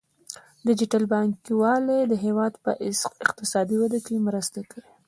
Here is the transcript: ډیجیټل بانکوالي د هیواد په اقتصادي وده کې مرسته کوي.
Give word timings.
ډیجیټل 0.67 1.03
بانکوالي 1.11 1.99
د 2.07 2.13
هیواد 2.25 2.53
په 2.63 2.71
اقتصادي 3.25 3.75
وده 3.81 3.99
کې 4.05 4.23
مرسته 4.27 4.59
کوي. 4.71 4.89